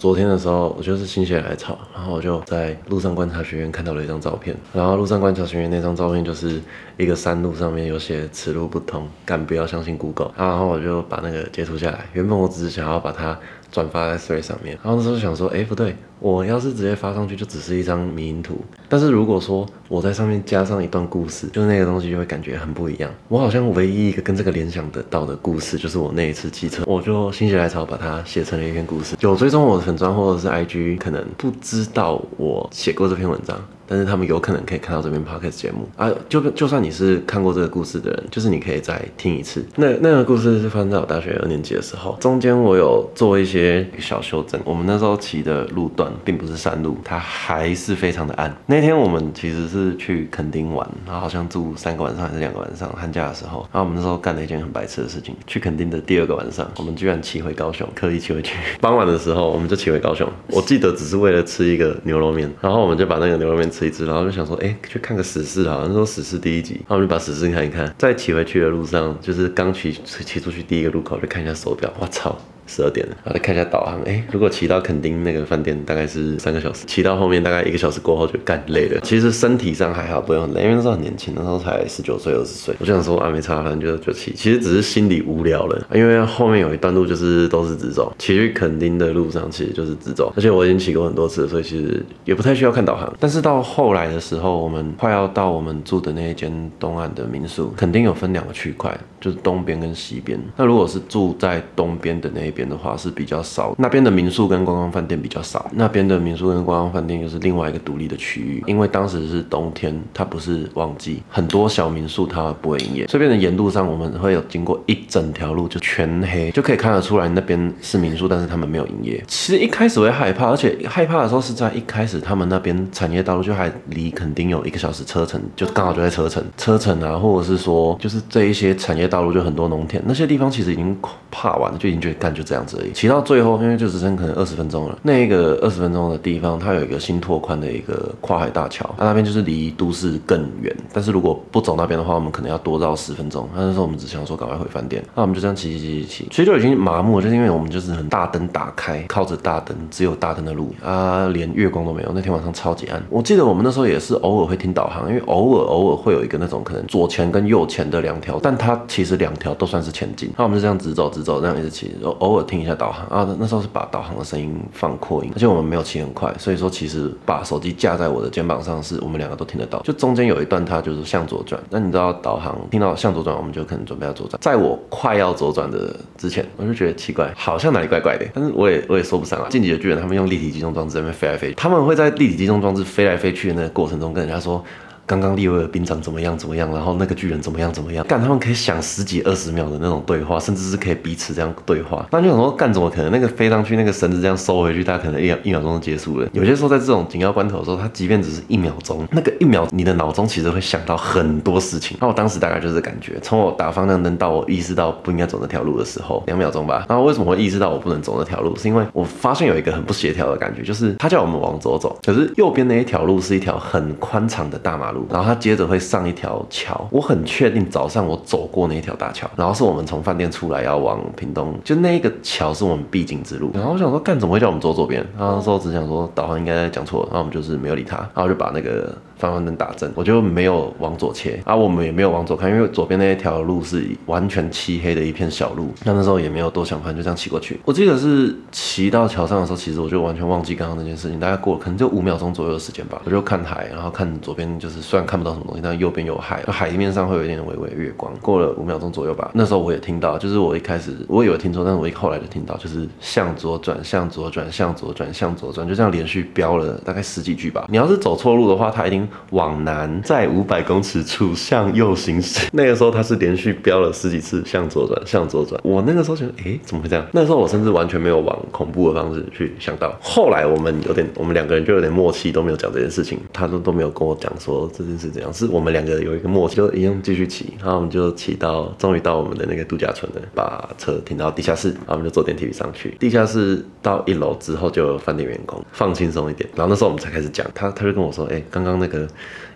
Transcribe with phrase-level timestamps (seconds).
[0.00, 6.58] 昨天的时候，我就是心血来潮，然后我就在路上观察学院看到了一张照片，然后路上观察学院那张照片就是
[6.96, 12.06] 一个山路上面有些“此路不通，但不要相信 Google”，然后我就把那个截图下来。
[12.14, 13.38] 原本我只是想要把它。
[13.70, 18.56] 转发在 Thread 上面，然后那时候想说，哎，不对，我要是直接发上去，就只是一张迷因图。
[18.88, 23.10] 但是如果说我在上面加上一段故事，就那个东西就会感觉很不一样。
[23.28, 29.16] 我好像唯一一个跟这个联想得到的故事，就是我那一次骑车，我就心血来潮把它写成了一篇故事。
[29.20, 33.56] 有追踪我的粉砖或者是 IG，可能不知道我写过这篇文章。
[33.90, 39.66] 但是他们有可能可以看到这边 podcast 节目啊，就就算你是看过这个故事的人，就是你可以再听一次。
[39.74, 44.60] 那那个故事是发生在我大学二年级的时候，中间我有做一些小修正。
[44.64, 48.56] 我们那时候骑的路段并不是山路，它还是非常的暗。
[48.66, 53.66] 那天我们其实是去垦丁玩，然后好像住三个晚上还是两个晚上，寒假的时候。
[53.72, 58.54] 然后我们那时候干了一件很白痴的事情，去垦丁的第二个晚上，我们居然骑回高雄，刻意骑回去。
[58.80, 60.28] 傍晚的时候，我们就骑回高雄。
[60.46, 64.56] 我记得只是为了吃一个牛肉面，然后我们就把那个牛肉面吃一吃，然后就想说。
[64.60, 65.84] 哎、去看个死侍啊！
[65.86, 67.94] 那时候死侍第一集，然后我们就把史诗看一看。
[67.96, 72.38] 在骑回去的路上，就是刚骑骑出去第一个路口，就看一下手表，我操！
[72.70, 79.00] 十二点了，然后再看一下导航，哎，如果骑到垦丁那个饭店大概是三个小时，骑到后面大概一个小时过后就干累了。
[79.02, 82.74] 其实身体上还好，不用很累，因为那时候很年轻，那时候才十九岁、二十岁。
[82.78, 84.32] 我就想说啊，没差，反正就就骑。
[84.34, 93.12] 其实只是心里无聊了，因为后面有一段路就是都是直走，骑去垦丁的路上其实就是直走，而且我已经骑过很多次了，所以其实也不太需要看导航。
[93.18, 100.38] 但是到后来的时候，我们快要到我们住的那一间东岸的民宿，垦丁有分两个区块，就是东边跟西边。
[100.56, 108.62] 那如果是住在东边的那一边的话，是比较少，那边的民宿跟观光饭店比较少，那边的民宿跟观光饭店又是另外一个独立的区域。
[108.66, 113.06] 因为当时是冬天，它不是旺季，很多小民宿它不会营业。
[113.06, 119.22] 这边的沿路上，我们会有经过一整条路就全黑，就可以看得出来那边是民宿，但是他们没有营业。
[119.26, 130.96] 其实一开始会害怕，而且害怕的时候是在一开始他们那边产业道路就还离垦丁有一个小时车程，就刚好就在车程，车程啊，或者是说就是这一些产业道路就很多农田，那些地方其实已经
[131.30, 132.90] 怕完了，就已经觉得干就这样子而已。
[132.92, 134.98] 骑到最后，因为就只剩可能二十分钟了。
[135.02, 140.76] 那一个二十分钟的地方，它有一个新拓宽的一个跨海大桥，它那边就是离都市更远。
[140.92, 143.48] 但是如果不走那边的话，我们可能要多绕十分钟。
[143.54, 152.10] 那时候我们只想说赶快回饭店，那我们就这样骑骑骑骑骑，其实就已经麻木了，就是因为我们就是很大灯打开，靠着大灯，只有大灯的路啊，连月光都没有。
[152.12, 153.00] 那天晚上超级暗。
[153.08, 160.30] 我记得我们那时候也是偶尔会听导航，因为偶尔偶尔会有一个那种可能左前跟右前的两条，但它其实两条都算是前进。
[160.36, 163.36] 那我们就这样直走直走，这样一直骑，偶偶尔听一下导航啊。
[163.38, 169.80] 那时候是把导航的声音放扩音，而且我们没有骑很快，所以说其实把手机架在我的肩膀上，是我们两个都听得到。
[169.80, 171.60] 就中间有一段，它就是向左转。
[171.70, 174.38] 那你知道导航听到向左转，我们就可能准备要左转。
[174.40, 179.48] 在我快要左转的之前，我就觉得奇怪，好像哪里怪怪的，但是我也我也说不上来。
[179.48, 184.64] 进击的巨人他们用立体机动装置在那边飞来飞去，他们会在立体机动装置飞来飞去的那个过程中跟人家说。
[185.10, 192.06] 刚刚利威尔兵长怎么样怎么样，然后那个巨人怎么样怎么样，干他们可以想十几二十秒的那种对话，甚至是可以彼此这样对话。
[192.12, 193.10] 那就想说干怎么可能？
[193.10, 196.28] 那个飞上去，那个绳子这样收回去，大家可能一秒一秒钟就结束了。
[196.32, 201.96] 有些时候在这种紧要关头的时候，他即便只是一秒钟，那个一秒，你的脑中其实会想到很多事情。
[202.00, 206.86] 那我当时大概就是感觉，从我打方向灯到我意识到不应该走那条路的时候，两秒钟吧。
[206.88, 208.54] 然后为什么会意识到我不能走那条路？
[208.54, 215.80] 是因为我发现有一个很不协调的感觉，就是他叫我们往左走，可是右边那一条路是一条很宽敞的大马路，然后他接着会。
[215.80, 223.50] 上一条桥，我很确定早上我走过那一条大桥，然后是我们从饭店出来要往屏东，就那个桥是我们必经之路。
[223.54, 225.04] 然后我想说，干怎么会叫我们走左边？
[225.18, 228.94] 然后那时候只想说导航应该讲错了，然后我们就是没有理他，然后就把那个。
[229.20, 237.60] 方向灯打正，我就没有往左切，啊，我们也没有往左看，因为左边那一条路是完全漆黑的一片小路，那那时候也没有多想，反正就这样骑过去。
[237.66, 243.02] 我记得是骑到桥上的时候，其实我就完全忘记刚刚那件事情，大概过了可能就五秒钟左右的时间吧。
[243.04, 248.12] 我就看海，然后看左边，就是虽然看不到什么东西，但右边有海，海面上会有一点微微月光。
[248.20, 257.66] 过了五秒钟左右吧，那时候我也听到，就是我一开始我以为听错，但是我一后来就听到，就是向左转，向左转，向左转，向左转，就这样连续飙了大概十几句吧。
[257.68, 260.00] 你要是走错路的话，它一定往南。
[260.02, 262.48] 在五百公尺处向右行驶。
[262.52, 265.60] 那个时候他是连续飙了十几次向左转，向左转。
[265.62, 267.06] 我那个时候觉得，哎，怎么会这样？
[267.12, 269.94] 那时候我甚至完全没有往恐怖的方式去想到。
[270.00, 273.18] 后来我们有点，我们两个人就有点默契，都没有讲这件事情。
[273.32, 282.96] 他都都没有跟我讲说这件事怎样，是我们两个有一个默契，就一样继续骑，然后我们就骑到终于到我们的那个度假村了，把车停到地下室，然后我们就坐电梯上去。
[282.98, 286.48] 地下室到一楼之后就有饭店员工，放轻松一点。
[286.54, 289.08] 然后那时候我们才开始讲，他他就跟我说，哎、刚刚那个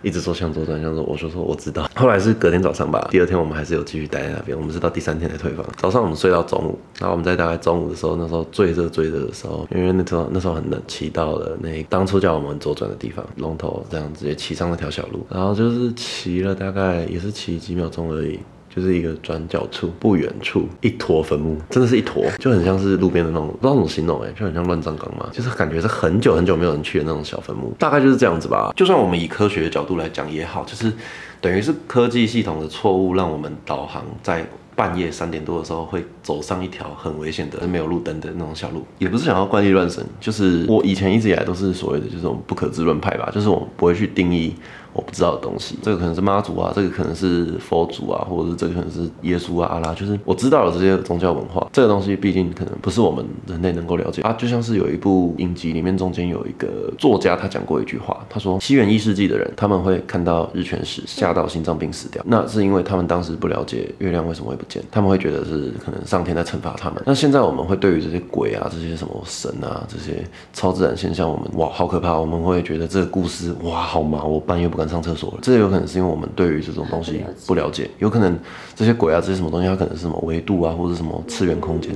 [0.05, 1.89] 一直说向左转向左，我就说我知道。
[1.95, 5.65] 后来是隔天早上吧，第二天我们还是有继续待在那边，我们是到第三天才退房。
[5.77, 18.39] 早上我们睡到中午，然后我们在大概中午的时候，那时候最热最热的时候，因为那时候那时候很冷，骑到了那当初叫我们左转的地方，龙头这样直接骑上那条小路，然后就是骑了大概也是骑几秒钟而已。
[18.75, 28.73] 就是一个转角处，不远处一坨坟墓，真的是一坨，就很像是路边的那种，不知道怎么形容哎，就很像乱葬岗嘛，就是感觉是很久很久没有人去的那种小坟墓，大概就是这样子吧。
[28.75, 30.91] 就算我们以科学的角度来讲也好，就是
[31.39, 34.45] 等于是科技系统的错误，让我们导航在
[34.75, 44.53] 半夜三点多的时候会走上一条很危险的没有路灯的那种小路，也不是想要怪力乱神，就是我以前一直以来都是所谓的就是我们不可知论派吧，就是我们不会去定义。
[44.95, 54.31] 我不知道的东西，这个可能是妈祖啊，这个可能是佛祖啊，或者是这个可能是耶稣啊、阿拉，就是我知道了这些宗教文化，这个东西毕竟可能不是我们人类能够了解啊。
[54.39, 67.03] 就像是有一部影集里面中间有一个作家，他讲过一句话，他说西元一世纪的人他们会看到日全食，吓到心脏病死掉，那是因为他们当时不了解月亮为什么会不见，他们会觉得是可能上天在惩罚他们。
[67.05, 75.39] 那现在我们会对于这些鬼啊、这些什么神啊、这些超自然现象，我们哇好可怕，我们会觉得这个故事哇好麻，我半夜不敢上厕所了。
[75.41, 78.37] 这有可能是因为我们对于这种东西不了解，有可能
[78.75, 81.91] 这些鬼啊，这些什么东西，它可能是什么维度啊，或者什么次元空间，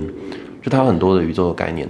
[0.62, 1.88] 就它有很多的宇宙的概念，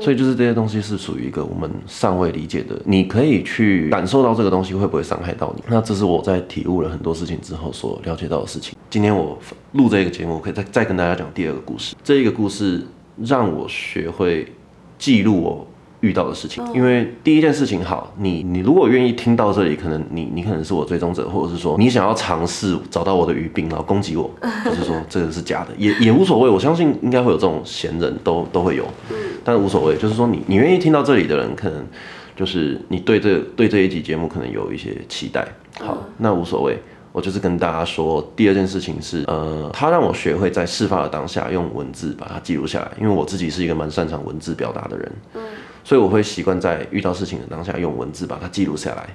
[0.00, 2.80] 所以就是这些东西是属于一个我们尚未理解的。
[2.84, 5.62] 你可以去感受到这个东西会不会伤害到你？
[5.68, 8.76] 那这是我在体悟了很多事情之后所了解到的事情。
[8.90, 9.38] 今天我
[9.72, 11.94] 录这个节目，我可以再再跟大家讲第二个故事。
[12.02, 12.82] 这一个故事
[13.22, 14.50] 让我学会
[14.98, 15.66] 记录我。
[16.00, 24.30] 遇到的事情，因为第一件事情好，你你如果愿意听到这里，可能你你可能是我追踪者，或者是说你想要尝试找到我的语病，然后攻击我，
[24.64, 26.48] 就是说这个是假的，也也无所谓。
[26.48, 28.84] 我相信应该会有这种闲人都都会有，
[29.42, 29.96] 但无所谓。
[29.96, 31.84] 就是说你你愿意听到这里的人，可能
[32.36, 35.46] 就是你对这对这一集节目可能有一些期待。
[35.80, 36.78] 好，那无所谓。
[37.10, 45.12] 我就是跟大家说，第二件事情是，呃，他让我学会在事发的当下用文字把它记录下来，因为我自己是一个蛮擅长文字表达的人。
[45.88, 49.08] 所以我会习惯在遇到事情的当下用文字把它记录下来。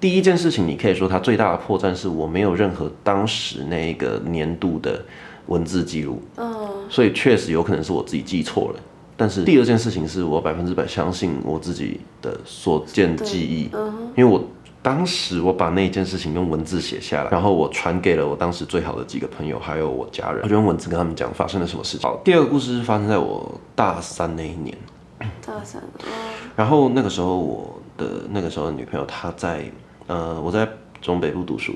[0.00, 5.00] 第一件事情，你可以说它最大的破绽是我没有任何当时那个年度的
[5.46, 6.20] 文字记录。
[6.36, 6.68] 嗯。
[6.90, 8.80] 所以确实有可能是我自己记错了。
[9.16, 13.68] 但是第二件事情是我百分之百相信我自己的所见记忆。
[13.72, 14.10] 嗯。
[14.16, 14.44] 因为我
[14.82, 22.10] 当时我把那件事情用文字写下来，然后我传给了我当时最好的几个朋友，还有我家人，我就用文字跟他们讲发生了什么事情。
[22.10, 24.76] 好，第二个故事是发生在我大三那一年。
[25.46, 25.80] 大三，
[26.56, 29.64] 然后那个时候我的那个时候的女朋友她在，
[30.08, 30.68] 呃，我在
[31.00, 31.72] 中北部读书，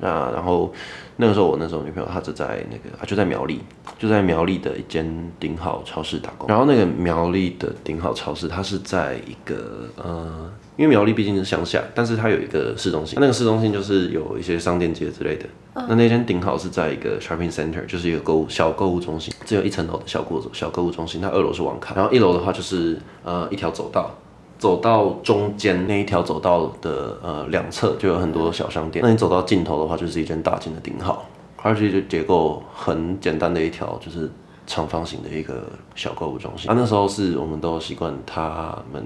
[0.00, 0.72] 那然后
[1.16, 3.60] 那个时候我那时候女朋友她就在那个啊就在苗栗，
[3.98, 10.50] 就在苗栗的一间顶好超市打工，然后那个苗栗的顶好超市它是在一个呃。
[10.76, 15.44] 因为苗栗毕竟是乡下，但是它有一个市中心，那个市中心就是有一些商店街之类的。
[15.74, 15.84] Uh.
[15.88, 21.20] 那那间顶好是在一个 shopping center，就是一个购物小购物中心，只有一层楼的小购小购物中心。
[21.20, 24.10] 它二楼是网咖，然后一楼的话就是呃一条走道，
[24.58, 29.04] 走到中间那一条走道的呃两侧就有很多小商店。
[29.04, 31.26] 那你走到尽头的话，就是一间大间的顶好，
[31.62, 34.30] 而且就结构很简单的一条就是
[34.66, 35.64] 长方形的一个
[35.94, 36.70] 小购物中心。
[36.70, 39.04] 啊，那时候是我们都习惯他们。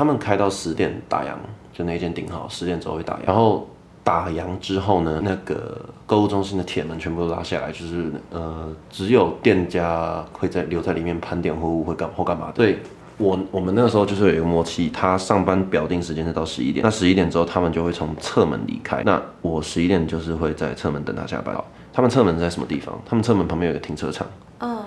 [0.00, 1.34] 他们开到十点打烊，
[1.74, 3.26] 就那间顶好，十点之后会打烊。
[3.26, 3.68] 然后
[4.02, 12.52] 打烊之后呢，那个购物中心的铁门全部都拉下来，就是呃，只有店家会在留在里面盘点货物，会干或干嘛的。
[12.54, 12.78] 对，
[13.18, 19.02] 我我们那个时候就是有一个默契，他上班表定时间是到十一点，那十一点之后他们就会从侧门离开。
[19.04, 21.54] 那我十一点就是会在侧门等他下班。
[21.92, 22.98] 他们侧门在什么地方？
[23.04, 24.26] 他们侧门旁边有个停车场。
[24.60, 24.78] 嗯。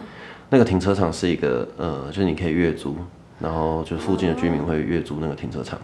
[0.50, 2.96] 那个停车场是一个呃，就是你可以月租。
[3.40, 5.80] 然后就附近的居民会月租那个停车场，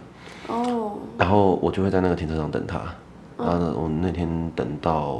[0.48, 2.80] 哦，然后我就会在那个停车场等他。
[3.36, 5.18] 然后呢，我那天等到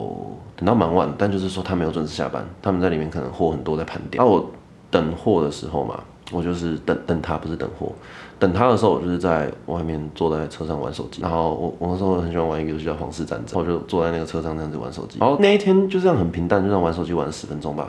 [0.55, 4.23] 等到蛮晚，但就是说他没有准时下班，他们在里面可能货很多在盘点。
[4.23, 4.51] 然后我
[4.91, 5.99] 等货的时候嘛，
[6.31, 7.91] 我就是等等他，不是等货。
[8.39, 11.23] 等他的时候，我就是在外面坐在车上玩手机。
[11.23, 15.19] 然后我我那时候很喜欢玩一个游戏叫《皇室战争》，我就坐在那个车上这样子玩手机。
[15.19, 17.87] 然后那一天就这样很平淡，就这样玩手机玩了十分钟吧。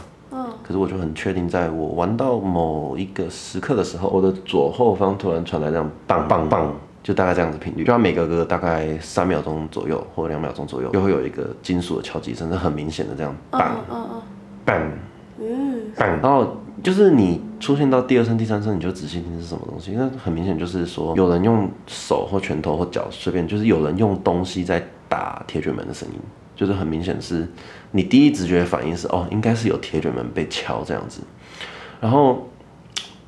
[0.63, 13.75] 可是我就很确定，在我玩到某一个时刻的时候，我的左后方突然传来这样棒棒棒，就大概这样子频率，就它每隔个大概三秒钟左右或者两秒钟左右，就会有一个金属的敲击声，是很明显的这样棒
[14.65, 14.82] 棒
[15.39, 15.91] 嗯。
[15.96, 26.15] 棒，然后就是你出现到第二声、第三声，你就仔细听是什么东西，那很明显就是说有人用手或拳头或脚随便，就是有人用东西在打铁卷门的声音，
[26.55, 27.48] 就是很明显是，
[27.91, 31.22] 你第一直觉反应是哦，应该是有铁卷门被敲这样子，
[32.00, 32.48] 然后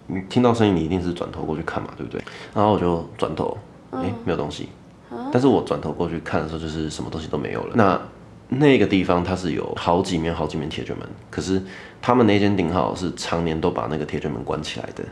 [0.08, 2.22] 你听到声音，你一定是转头过去看嘛，对不对？
[2.54, 3.58] 然后我就转头，
[3.92, 4.70] 哎，没有东西，
[5.32, 7.76] 但是我转头过去看的时候，就是什么东西都没有了。
[7.76, 8.00] 那
[8.50, 11.62] 那个地方它是有好几面好几面铁卷门，可是
[12.02, 15.04] 他们那间顶好是常年都把那个铁卷门关起来的，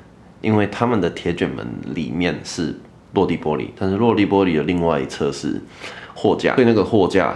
[0.42, 1.66] 因为他们的铁卷门
[1.96, 2.76] 里面是
[3.14, 5.60] 落地玻璃，但是落地玻璃的另外一侧是
[6.14, 7.34] 货架，所以那个货架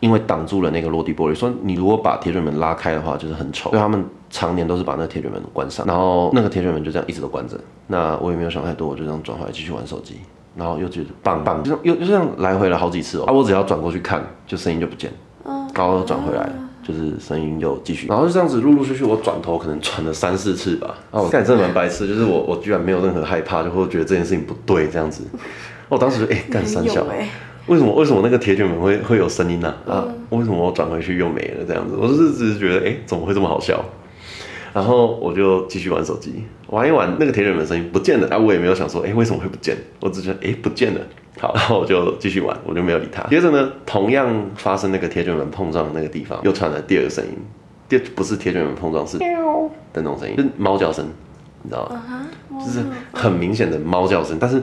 [0.00, 3.70] 因为挡住了那个落地玻璃，所以你如果把铁卷门拉开的话，就是很丑。
[3.70, 7.58] 所以他们常年都是把那个铁卷门关上，然后那个铁卷门就这样一直都关着。
[7.86, 10.16] 那我也没有想太多，我就这样转回来继续玩手机，
[10.56, 13.24] 然后又觉得棒棒，就又又这样来回了好几次哦。
[13.26, 15.12] 啊，我只要转过去看，就声音就不见。
[15.74, 16.50] 然后转回来，
[16.82, 20.94] 就是声音又继续，然后就这样子陆陆续续，我转头可能转了三四次吧。
[21.10, 25.24] 啊，我感觉真的蛮白痴，就是我我居然没有任何害怕，就会觉得这件事情不对这样子。
[25.88, 27.04] 我当时就哎干三小，
[27.66, 29.74] 为什么为什么那个铁卷门会会有声音呢？
[29.86, 31.94] 啊，为什么我转回去又没了这样子？
[31.96, 33.84] 我就是只是觉得哎怎么会这么好笑？
[34.72, 41.00] 然后我就继续玩手机，玩一玩那个铁卷门声音不见了啊，我也没有想说哎为什么会不见，我只觉得哎不见了。
[41.38, 43.22] 好，然后我就继续玩，我就没有理他。
[43.24, 47.32] 接着呢，同样发生那个铁卷门碰撞的那个地方，又传来第二个声音，
[47.88, 49.24] 第不是铁卷门碰撞，是的
[49.94, 51.04] 那种声音，就是猫叫声，
[51.62, 52.02] 你知道吗
[52.52, 52.64] ？Uh huh.
[52.64, 54.62] 就是很明显的猫叫声，但是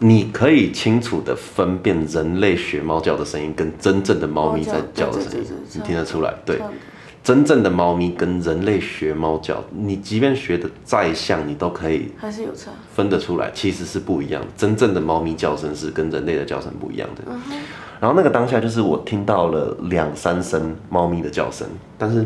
[0.00, 6.34] 你可以清楚的分辨人类学猫叫的声音跟真正的猫咪在叫的声音，你听得出来？
[6.44, 6.60] 对。
[7.24, 14.42] 真正的猫咪跟人类学猫叫，你即便学的再像，你都可以还是有差，分得出来，其实是不一样。
[14.56, 17.24] 真正的猫咪叫声是跟人类的叫声不一样的。
[17.26, 17.38] 嗯、
[18.00, 21.66] 然后那个当下就是我听到了两三声猫咪的叫声，
[21.98, 22.24] 但是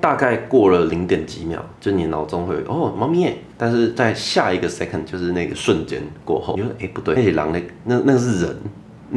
[0.00, 8.56] 大概过了零点几秒，就你脑中会有哦猫咪耶，但是在下一个 second 就是那个瞬间过后，你说哎不对，那些狼类那那个是人。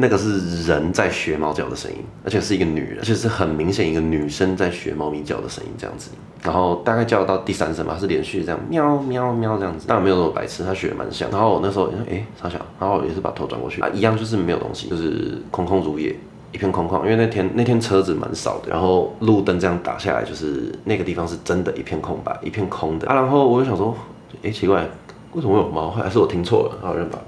[0.00, 6.10] 那个是人在学猫叫的声音，而且是一个女人，而且是很明显一个女生在学猫咪叫的声音这样子。
[6.44, 11.28] 然后大概叫到第三声吧，是连续这样喵喵喵这样子，但我没有那么白痴，他学的蛮像。
[11.32, 16.14] 然后我那时候哎，超小，然后也是把头转过去啊，一样就是没有东西，就是空空如也，
[16.52, 17.02] 一片空旷。
[17.04, 23.14] 因为那天那天车子蛮少的，然后路灯这样打下来，就是那个地方是真的一片空白，一片空的啊。
[23.14, 23.94] 然后我就想说，
[24.42, 24.86] 哎，奇怪，
[25.32, 25.90] 为什么会有猫？
[25.90, 26.78] 还是我听错了？
[26.82, 27.18] 然后我就把。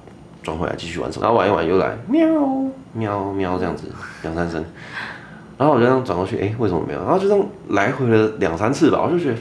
[0.43, 2.27] 转回来继续玩手，然后玩一玩又来喵
[2.95, 3.85] 喵喵这样子
[4.23, 4.65] 两三声，
[5.59, 7.01] 然后我就这样转过去，哎，为什么没有？
[7.01, 9.37] 然后就这样来回了两三次吧，我就觉得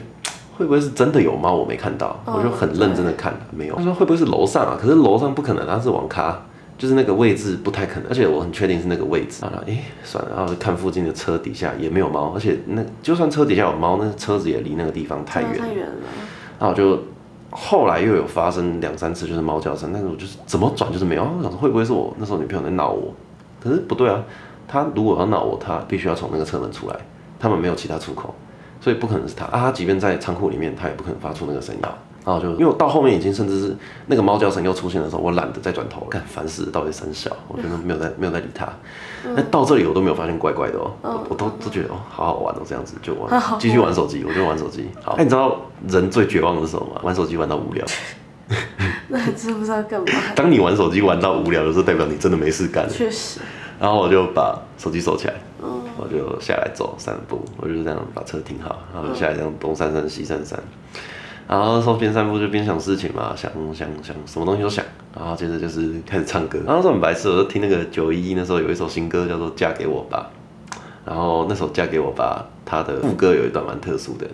[0.57, 2.19] 会不会是真的有猫我没看到？
[2.25, 3.75] 我就很认真的看，没有。
[3.77, 4.77] 他说会不会是楼上啊？
[4.77, 6.37] 可是楼上不可能，他是网咖，
[6.79, 9.45] 就是那个位置不太可能，而且我很确定是那个位置。
[9.45, 15.93] 啊，哎，算了，然后看附近的车底下也没有猫，而且那就算车底下有猫，那车子也离那个地方太远太远了。
[16.57, 16.99] 然后我就。
[17.51, 21.23] 后来又有发生两三次，就是猫叫声，但是我就是怎么转就是没有。
[21.23, 23.11] 我想说会不会是我那时候女朋友在闹我？
[23.59, 24.23] 可是不对啊，
[24.67, 26.95] 她如果要闹我，她必须要从那个车门出来，
[27.39, 28.35] 他们没有其他出口，
[28.79, 29.61] 所以不可能是她啊。
[29.61, 31.81] 她即便在仓库里面，她也不可能发出那个声音。
[32.29, 38.71] 然后就因为我到后面已经甚至是那个猫叫声又出现的时候，我懒得再转头了，看烦死，到底三小，我觉得没有在没有在理他。
[39.23, 44.87] 那、嗯、到这里我都没有发现怪怪的哦，嗯、我都都觉得哦好好玩哦，这样子就玩，继续玩手机，我就玩手机。
[45.01, 47.01] 好，那你知道人最绝望的是什么吗？
[47.01, 47.83] 玩手机玩到无聊。
[49.09, 50.05] 那你知不知道干嘛？
[50.35, 52.87] 当你玩手机玩到无聊的时候，代表你真的没事干。
[52.87, 53.39] 确实。
[53.79, 55.33] 然后我就把手机收起来，
[55.63, 60.59] 嗯、我就下来走散步，我就这样把车停好，然后下来这样东散散西闪闪。
[61.49, 64.85] 然后说边散步就边想事情嘛，想想想什么东西都想，
[65.17, 66.59] 然后接着就是开始唱歌。
[66.63, 70.29] 然后说很白痴，我就听那个九一一那时候有一首新歌叫做《嫁给我吧》，
[71.03, 74.27] 然后那首《嫁给我吧》它的副歌有一段蛮特殊的，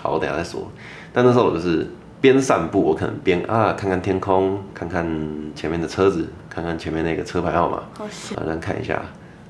[0.00, 0.66] 好，我等下再说。
[1.12, 1.86] 但那时候我就是
[2.22, 5.06] 边散步，我可能边啊看看天空，看看
[5.54, 9.02] 前面的车子，看看前面那个车牌号码，好像看一下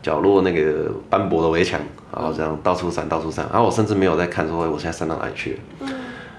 [0.03, 1.81] 角落那个斑驳的围墙，
[2.13, 5.59] 然后这样到处闪到处闪，然后我甚至没有在看说我现在闪到哪里去了。
[5.83, 5.89] 嗯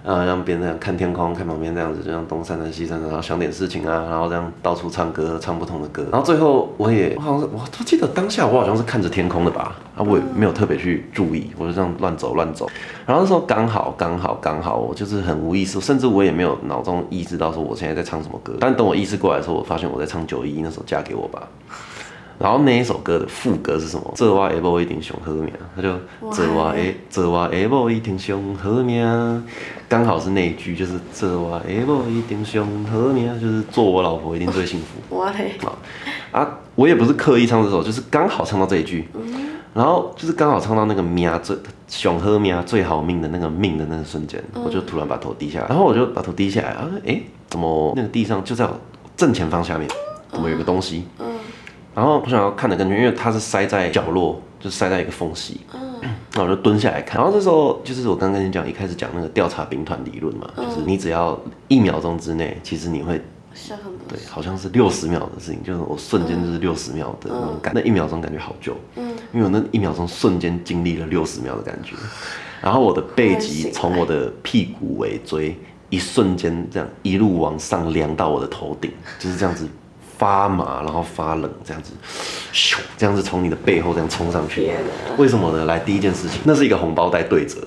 [0.05, 6.05] 啊让别人看天空，看旁边这样子，就像东闪闪西闪闪，然后想点事情啊，然后这样到处唱歌，唱不同的歌。
[6.12, 12.69] 然后最后我也，我好像是，我我记得当下我好像是看着天空的吧，啊，我也没有特别去注意，我就这样乱走乱走。
[13.05, 18.53] 然后那时候刚好刚好刚好，我就是很无意识，甚至我也没有脑中意识到说我现在在唱什么歌。
[18.60, 21.48] 但等我意识过来的时候，我发现我在唱九一一那首《嫁给我吧》。
[22.44, 24.14] 然后那一首歌的副歌是什么？
[24.18, 25.98] 这哇 A 不一定上好命，他就
[26.34, 29.46] 这哇 A 这哇 A 不一定上好命，
[29.88, 35.16] 刚好是那一句，就是这哇 A 不一定上好命，就是做我老婆一定最幸福。
[35.16, 35.32] 哇。
[35.32, 35.54] 嘞！
[36.34, 39.08] 啊，我也不是刻意唱这首，就是刚好唱到这一句，
[39.74, 41.56] 然后就是刚好唱到那个命最
[41.88, 48.78] 上好命最好命的那个命的那个瞬间，我就突然把头低下来，然后我就把头低下来啊，哎，怎么那个地上就在我
[49.16, 49.90] 正前方下面，
[50.30, 51.06] 怎么有个东西？
[51.96, 55.62] 然后我想要看的更近，因为它是塞在角落，就塞在一个缝隙。
[55.74, 57.22] 嗯，那我就蹲下来看。
[57.22, 63.22] 然后这时候就是我刚刚跟你讲，一开始讲那个调查兵团理论嘛，嗯、就是你只要一秒钟之内，其实你会。
[64.10, 71.96] 对，好像是六十秒的事情，就是我瞬间就是六十秒的那种感，嗯、那一秒钟感觉好久，嗯，因为我那一秒钟瞬间经历了六十秒的感觉，
[72.64, 75.56] 然后我的背脊从我的屁股尾椎
[75.92, 79.70] 一瞬间这样一路往上量到我的头顶，就是这样子
[80.24, 81.92] 发麻，然后发冷，这样子，
[82.53, 84.72] 咻，这样子从你的背后这样冲上去，
[85.18, 85.65] 为什么呢？
[85.65, 87.60] 来，第一件事情，那是一个红包袋对折，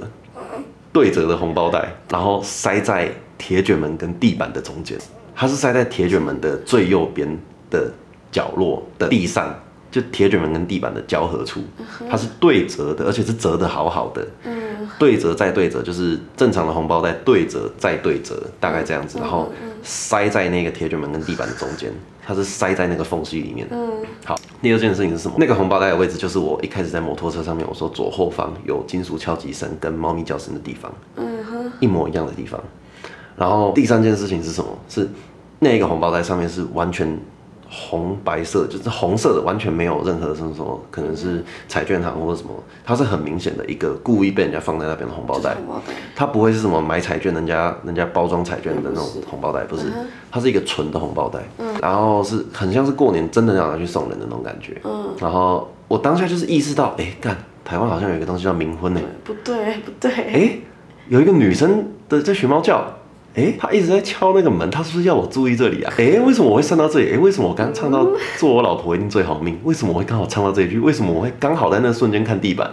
[0.90, 4.96] 对折的红包袋，然后塞在铁卷门跟地板的中间。
[5.34, 7.28] 它是塞在铁卷门的最右边
[7.68, 7.92] 的
[8.32, 9.54] 角落的地上，
[9.96, 11.62] 就铁卷门跟地板的交合处，
[12.10, 14.26] 它是对折的，而且是折的好好的。
[14.44, 19.50] 嗯，对折再对折，就是正常的红包袋对折再对折，大概这样子，然后
[19.82, 21.90] 塞在那个铁卷门跟地板的中间，
[22.26, 23.66] 它是塞在那个缝隙里面。
[23.70, 23.90] 嗯，
[24.24, 25.36] 好，第二件事情是什么？
[25.38, 32.62] 那个红包袋的位置就是我一开始在摩托车上面我说左后方有金属敲击声跟猫咪叫声的地方，嗯哼，一模一样的地方。
[33.34, 34.78] 然后第三件事情是什么？
[34.88, 35.08] 是
[35.58, 37.18] 那个红包袋上面是完全
[37.68, 42.50] 红白色，就是红色的，完全没有任何什么什么，可能是彩券行或者什么，
[42.84, 45.56] 它是很明显的一个故意被人家放在那边的红包袋。
[46.14, 49.84] 它不会是什么买彩券，人家人家包装彩券的那种红包袋，不是，
[50.30, 51.40] 它是一个纯的红包袋。
[51.58, 51.74] 嗯。
[51.82, 54.80] 然后是很像是过年真的要拿去送人的那种感觉。
[54.84, 55.08] 嗯。
[55.20, 59.00] 然后我当下就是意识到，哎，干，台湾好像有一个东西叫冥婚呢。
[59.24, 60.10] 不对，不对。
[60.12, 60.58] 哎，
[61.08, 62.95] 有一个女生的在学猫叫。
[63.36, 65.92] 哎，他一直在敲那个门，他是不是要我注意这里啊？
[65.98, 67.12] 哎，为什么我会上到这里？
[67.12, 68.06] 哎，为什么我刚唱到
[68.38, 69.58] 做我老婆一定最好命？
[69.62, 70.78] 为什么我会刚好唱到这一句？
[70.78, 72.70] 为什么我会刚好在那瞬间看地板？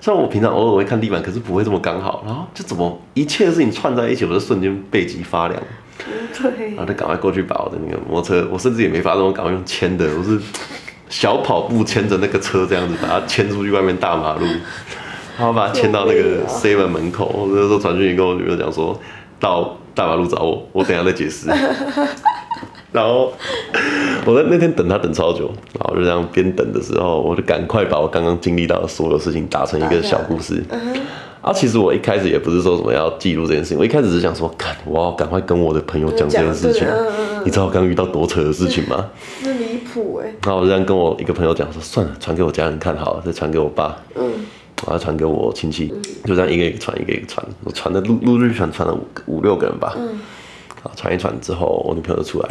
[0.00, 2.24] 虽然我平常偶尔会看地板，可是不会这么刚好。
[2.24, 5.62] 然后就怎么一切的事情串在一起，我就瞬间背脊发凉。
[5.98, 10.40] 对，然后就赶快过去把我的那个摩托车，我甚至也没发动，我赶快用牵的，我是
[11.10, 14.46] 小跑步牵着那个车这样子把它牵出去外面大马路，
[15.36, 17.26] 然后把它牵到那个 seven 门口。
[17.26, 18.98] 我那时候传讯息跟我女朋友讲说
[19.38, 19.76] 到。
[19.94, 21.48] 大马路找我，我等下再解释。
[22.92, 23.32] 然后
[24.26, 30.62] 我在那天等他等超久，然后就这样边等的时候，我就赶快把我刚刚经历到的所有事情打成一个小故事。
[31.40, 36.86] 啊，其实我一开始也不是说什么要记录这件事情，我一开始是想说，看，我要赶快跟我的朋友讲这件事情。
[37.44, 39.06] 你知道我刚遇到多扯的事情吗？
[39.42, 40.34] 那离谱哎！
[40.42, 43.96] 然后我就这样跟我一个朋友讲说，算了，传给我家人看好了，再传给我爸。
[44.16, 44.44] 嗯。
[44.86, 45.92] 把它传给我亲戚，
[46.24, 48.94] 就这样一个一个传，一个一个传，我传的陆陆续续传传了
[49.26, 49.94] 五五六个人吧。
[49.96, 50.20] 嗯，
[50.82, 52.48] 啊，传一传之后，我女朋友就出来，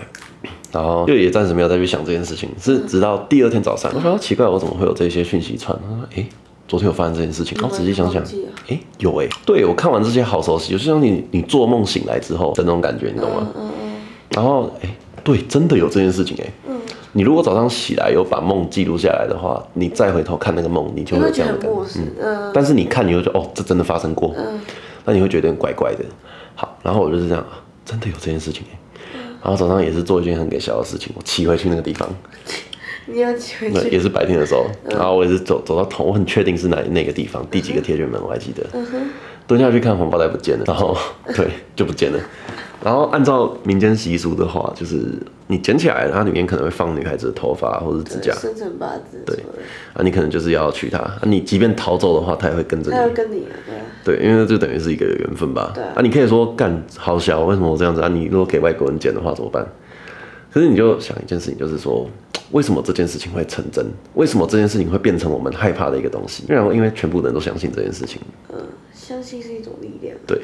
[0.71, 5.77] 然后就也暂时没有再去想这件事情，是直到第二天早上，我说奇怪，我怎么会有这些讯息传？
[5.81, 6.25] 他说，哎，
[6.67, 8.23] 昨天有发生这件事情，然后仔细想想，
[8.67, 13.47] 哎，有哎，对我看完这些好熟悉，就像你你做梦醒来之后的那种感觉，你懂吗？
[13.57, 13.91] 嗯嗯。
[14.31, 16.73] 然后，哎，对，真的有这件事情哎。
[17.13, 22.02] 你如果早上起来有把梦记录下来的话，你再回头看那个梦，你就会有这样的感觉。
[22.22, 24.34] 嗯，但是你看，你会觉得哦，这真的发生过。
[24.38, 24.60] 嗯，
[25.06, 26.06] 那你会觉得很怪怪的。
[26.56, 27.43] 好，然后我就是这样，
[27.84, 28.63] 真的有这件事情。
[29.41, 32.08] 然后早上也是做一件很给笑的事情，我骑回去那个地方。
[33.06, 33.89] 你要骑回去？
[33.89, 38.63] 也是白天的时候，然后我也是走走到头，我很确定是哪那个地方，第几个铁卷门我还记得。
[38.74, 39.10] 嗯哼。
[39.48, 40.95] 蹲下去看红包袋不见了，然后
[41.36, 42.19] 对，就不见了。
[42.83, 44.97] 然后按照民间习俗的话，就是
[45.47, 49.21] 你捡起来，它里面可能会放女孩子的头发或者指甲，生辰八字。
[49.25, 49.35] 对，
[49.93, 52.95] 啊，你可能就是要娶她，啊，你即便逃走的话，她也会跟着你。
[52.95, 53.47] 她要跟你，
[54.03, 54.17] 对。
[54.17, 55.71] 对，因为这等于是一个缘分吧。
[55.75, 55.83] 对。
[55.83, 58.07] 啊，你可以说干好小，为什么我这样子啊？
[58.07, 59.67] 你如果给外国人捡的话怎么办？
[60.51, 62.09] 可是你就想一件事情，就是说，
[62.51, 63.85] 为什么这件事情会成真？
[64.15, 66.45] 为什么这件事情会变成我们害怕的一个东西？
[66.49, 68.21] 因为因为全部人都相信这件事情。
[68.51, 68.57] 嗯，
[68.93, 70.15] 相信是一种力量。
[70.25, 70.41] 对。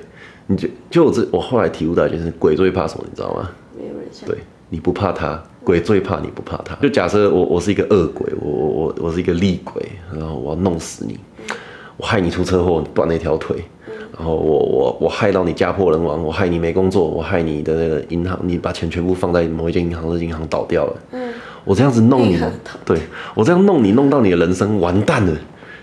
[0.47, 3.49] 你就就我这我后来体悟到一件事，鬼最怕什么，你知道吗？
[3.77, 4.27] 没有人想。
[4.29, 4.38] 对，
[4.69, 6.75] 你不怕他，鬼最怕你不怕他。
[6.75, 11.19] 就假设我我是一个恶鬼，我我我我是一个厉鬼，然后我要弄死你，
[11.97, 13.63] 我害你出车祸，断了一条腿，
[14.17, 20.95] 然后我我我害到你家破人亡，我害你没工作，我害你的那个银行，你把钱全部放在某一间银行，这银行倒掉了。
[21.12, 21.34] 嗯。
[21.63, 22.39] 我这样子弄你，
[22.86, 22.99] 对，
[23.34, 25.36] 我这样弄你，弄到你的人生完蛋了。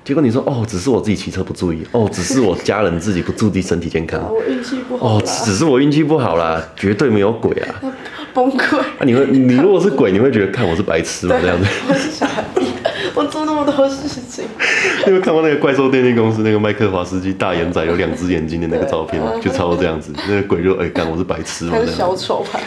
[0.05, 7.81] 结果你说哦，只是我自己骑车不注意哦，只是我家人自己不注意身体健康，我 运气不好哦，只是我运气不好啦，绝对没有鬼啊，
[8.35, 8.79] 崩溃。
[8.79, 11.37] 啊，你会你如果是鬼，你会觉得看我是白痴吗？
[11.41, 12.67] 这样子，我是傻逼，
[13.15, 14.45] 我做那么多事情。
[15.07, 19.33] 你有看过那个怪兽电力公司那个麦克华斯基大眼仔有两只眼睛的那个照片吗？
[19.41, 21.77] 就差不多这样子，那个鬼就哎干我是白痴吗？
[21.87, 22.59] 小丑吧。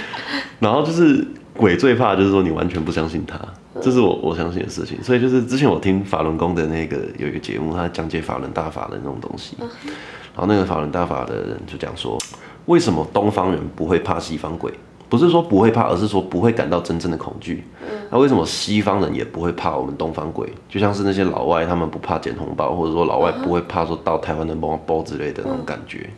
[0.59, 1.25] 然后就是
[1.57, 3.37] 鬼最怕就是说你完全不相信他。
[3.81, 12.17] 这是我我相信的事情，所以就是之前我听法轮功的那个有一个节目，他讲解法轮大法的那种东西，然后那个法轮大法的人就讲说，
[12.65, 14.73] 为什么东方人不会怕西方鬼，
[15.09, 17.63] 不是说不会怕，而是说不会感到真正的恐惧。
[18.11, 20.47] 那为什么西方人也不会怕我们东方鬼？
[20.69, 26.09] 就像是那些老外，他们不怕捡红包，或者说老外不会怕说到台湾的包包之类的那种感觉。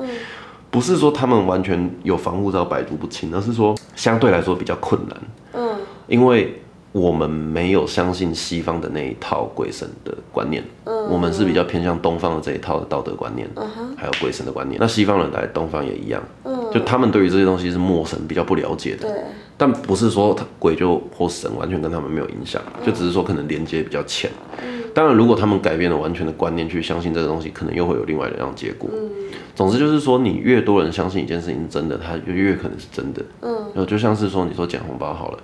[0.69, 5.17] 不是说他们完全有防护罩百毒不侵，而是说相对来说比较困难。
[5.53, 6.61] 嗯，因为
[6.97, 14.79] 我们没有相信西方的那一套鬼神的观念，嗯，我们是比较偏向东方的这一套的道德观念，嗯哼，还有鬼神的观念。
[14.81, 19.07] 那西方人来东方也一样，嗯，就他们对于这些东西是陌生，比较不了解的。
[19.07, 19.21] 对，
[19.55, 24.31] 但不是说他鬼就或神完全跟他们没有影响，就只是说可能连接比较浅。
[24.63, 28.89] 嗯，当然，如果他们改变了完全的观念去相信这个东西，可能又会有另外的一样结果。
[28.91, 29.09] 嗯。
[29.55, 33.21] 总之就是说，你越多人相信一件事情是真的，它就越可能是真的。
[33.41, 35.39] 嗯，就像是说，你说捡红包好了，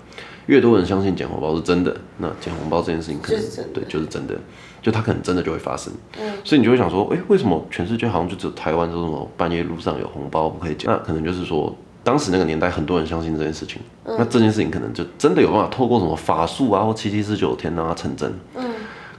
[0.47, 3.41] 越多人相信捡红包是真的，那捡红包这件事情可能
[3.73, 4.35] 对就是真的，
[4.81, 5.93] 就它可能真的就会发生。
[6.19, 10.89] 嗯，所以你就会想说，哎，为什么全世界好像就只有台湾说什么半夜路上有红包不可以捡？
[10.89, 18.31] 那可能就是说，当时那个年代很多人相信这件事情，那这件事情可能就真的有办法透过什么法术啊或七七四九天让它成真。
[18.55, 18.63] 嗯，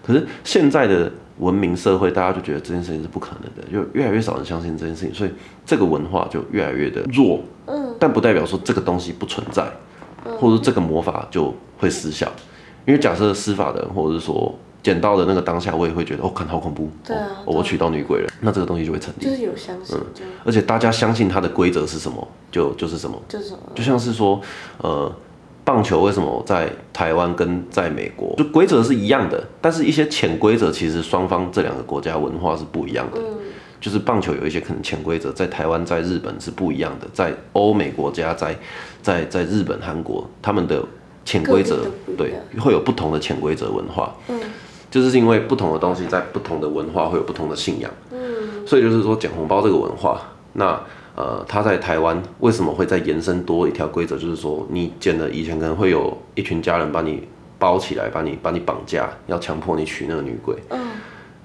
[0.02, 1.10] 可是现在的。
[1.40, 5.30] 文明社会，大家就觉得这件事情是不可能的，就越来越少人相信这件事情，所以
[5.66, 7.40] 这个文化就越来越的弱。
[7.66, 9.68] 嗯，但不代表说这个东西不存在，
[10.24, 12.30] 或者说这个魔法就会失效。
[12.86, 16.90] 因为假设施法的人，或者是说捡到的那个当下，我也会觉得哦，看好恐怖。
[17.04, 19.24] 对啊，我娶到女鬼了，那这个东西就会成立。
[19.24, 24.40] 就是有相信，嗯，而且大家相信它的规则是什么，就就是什么，就是什么，就像是说，
[24.78, 25.12] 呃。
[25.66, 33.18] 棒球为什么在台湾跟在美国就规则是一样的，但是一些潜规则其实双方这两个国家文化是不一样的。
[33.18, 33.24] 嗯，
[33.84, 38.56] 就是棒球有一些可能潜规则在台湾在日本是不一样的，在欧美国家在
[39.02, 40.82] 在在日本韩国他们的
[41.22, 41.84] 潜规则
[42.16, 44.16] 对会有不同的潜规则文化。
[44.28, 44.40] 嗯，
[44.90, 47.90] 就是因为不同的东西在不同的文化会有不同的信仰。
[48.10, 50.22] 嗯，所以就是说捡红包这个文化
[50.54, 50.80] 那。
[51.16, 54.18] 呃，他在台湾为什么会再延伸多一条规则？
[54.18, 57.22] 就是说，你捡了以前可能会有一群家人把你
[57.56, 60.56] 包起来，把你把你绑架，要强迫你娶那个女鬼。
[60.70, 60.83] 嗯。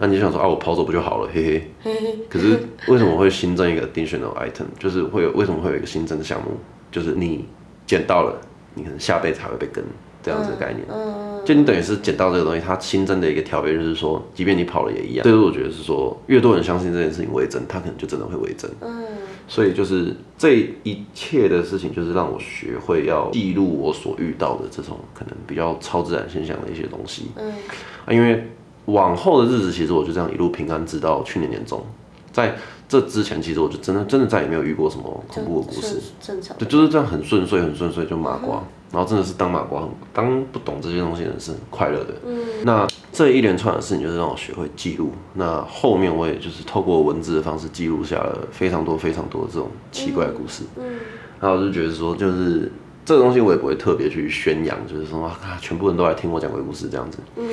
[0.02, 1.30] 那你就想说啊，我跑走不就好了？
[1.34, 1.72] 嘿嘿。
[1.84, 2.20] 嘿嘿。
[2.30, 2.58] 可是
[2.88, 4.64] 为什么会新增一个 additional item？
[4.80, 6.52] 就是会有为什么会有一个新增的项目？
[6.90, 7.46] 就是你
[7.86, 8.40] 捡到了，
[8.76, 9.84] 你可能下辈子还会被跟
[10.24, 10.86] 这样子的概念。
[10.90, 11.42] 嗯。
[11.46, 15.24] 就你等于是捡到这个东西，它新增的一个条约就是说，即便你跑了也一样。
[15.24, 18.72] 所以我觉得是说，越多人相信这件事情为真，它可能就真的会为真。
[18.80, 19.04] 嗯。
[19.48, 27.32] 所以就是这一切的事情，就是让我学会要记录我所遇到的这种可能比较超自然现象的一些东西。
[27.36, 27.52] 嗯，
[28.10, 28.48] 因为
[28.92, 31.84] 往后的日子，其实我就这样一路平安，直到去年年中。
[32.32, 32.56] 在
[32.88, 36.00] 这之前，其实我就真的真的再也没有遇过什么恐怖的故事。
[36.22, 36.56] 正常。
[36.58, 38.64] 对，就是这样很顺遂，很顺遂就麻瓜。
[38.92, 42.16] 然后真的是当麻瓜，当不懂这些东西的人是很快乐的。
[42.26, 45.12] 嗯，那这一连串的事情就是让我学会记录。
[45.36, 50.64] 那后面我也就是透过文字的方式记录下了非常多非常多的这种奇怪的故事。
[50.78, 50.84] 嗯，
[51.40, 52.72] 然后我就觉得说，就是
[53.06, 57.20] 这个东西我也不会特别去宣扬，就是说啊，全部人都来听我讲鬼故事这样子。
[57.36, 57.48] 嗯，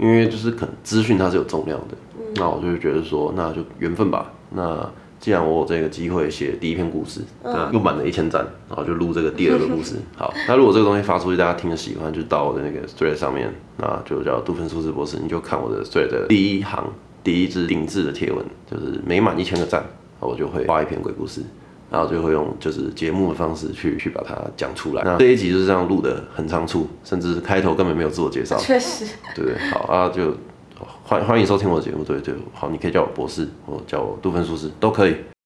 [0.00, 1.94] 因为就是可能资讯它是有重量的。
[2.18, 4.32] 嗯，那我就觉得说，那就缘分吧。
[4.50, 4.90] 那。
[5.20, 9.96] 既然我有这个机会写第一篇故事，那又满了一千赞，然后就录这个第二个故事。
[10.16, 16.90] 好，那如果这个东西发出去，大家听了喜欢，就到我的那个 thread 上面，那就叫杜芬舒斯博士，你就看我的 thread 的第一行
[17.22, 19.84] 第一支顶置的贴文，就是每满一千个赞，
[20.20, 21.42] 我就会发一篇鬼故事，
[21.90, 25.02] 然后就会用就是节目的方式去去把它讲出来。
[25.04, 28.56] 那这一集就是这样录的，很仓促，甚至开头根本没有自我介绍。
[28.58, 29.58] 确实，对对？
[29.70, 30.34] 好啊，就。
[31.04, 35.16] 欢欢迎收听我的节目，对对，好，你可以叫我博士，或叫我杜芬术士，都可以。